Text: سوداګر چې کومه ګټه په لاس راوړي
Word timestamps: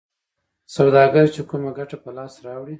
سوداګر 0.75 1.25
چې 1.35 1.41
کومه 1.49 1.69
ګټه 1.77 1.97
په 2.03 2.09
لاس 2.17 2.33
راوړي 2.45 2.69